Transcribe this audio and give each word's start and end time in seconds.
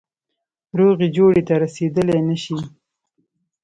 روغي 0.79 1.07
جوړي 1.17 1.41
ته 1.47 1.53
رسېدلای 1.63 2.21
نه 2.29 2.35
سي. 2.43 2.57